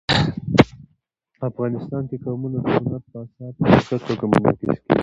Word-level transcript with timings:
افغانستان 1.49 2.03
کې 2.09 2.15
قومونه 2.23 2.57
د 2.63 2.65
هنر 2.75 3.01
په 3.11 3.15
اثار 3.23 3.51
کې 3.55 3.63
په 3.73 3.77
ښه 3.85 3.97
توګه 4.07 4.25
منعکس 4.31 4.61
کېږي. 4.85 4.97